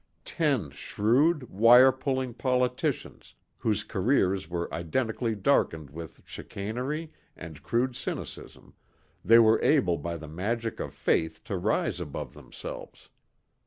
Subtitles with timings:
[0.25, 8.73] Ten shrewd, wire pulling politicians whose careers were identically darkened with chicanery and crude cynicism,
[9.23, 13.09] they were able by the magic of faith to rise above themselves.